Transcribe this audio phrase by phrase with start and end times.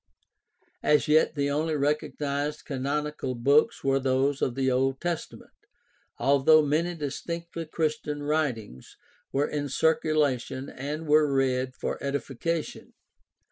[0.81, 5.51] As yet the only recog nized canonical books were those of the Old Testament,
[6.17, 8.97] although many distinctly Christian writings
[9.31, 12.93] were in circula tion and were read for edification.